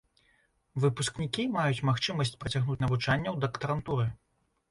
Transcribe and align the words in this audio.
Выпускнікі 0.85 1.43
маюць 1.57 1.85
магчымасць 1.89 2.33
працягнуць 2.43 2.79
навучанне 2.85 3.29
ў 3.35 3.45
дактарантуры. 3.47 4.09